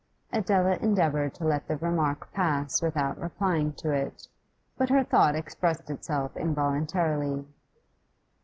[0.33, 4.27] Adela endeavoured to let the remark pass without replying to it.
[4.75, 7.45] But her thought expressed itself involuntarily.